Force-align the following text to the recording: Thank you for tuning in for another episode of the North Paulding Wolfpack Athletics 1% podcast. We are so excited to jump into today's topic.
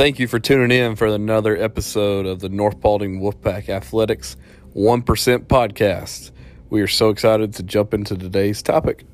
Thank 0.00 0.18
you 0.18 0.28
for 0.28 0.38
tuning 0.40 0.70
in 0.70 0.96
for 0.96 1.08
another 1.08 1.54
episode 1.58 2.24
of 2.24 2.40
the 2.40 2.48
North 2.48 2.80
Paulding 2.80 3.20
Wolfpack 3.20 3.68
Athletics 3.68 4.34
1% 4.74 5.04
podcast. 5.44 6.30
We 6.70 6.80
are 6.80 6.86
so 6.86 7.10
excited 7.10 7.52
to 7.56 7.62
jump 7.62 7.92
into 7.92 8.16
today's 8.16 8.62
topic. 8.62 9.04